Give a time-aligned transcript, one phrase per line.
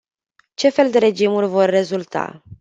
[0.55, 2.43] Ce fel de regimuri vor rezulta?